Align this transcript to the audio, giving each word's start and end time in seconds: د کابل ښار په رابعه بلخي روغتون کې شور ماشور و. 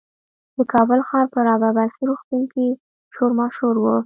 د 0.55 0.57
کابل 0.73 0.99
ښار 1.09 1.25
په 1.33 1.39
رابعه 1.47 1.71
بلخي 1.77 2.03
روغتون 2.09 2.41
کې 2.53 2.65
شور 3.13 3.31
ماشور 3.39 3.75
و. 3.79 3.85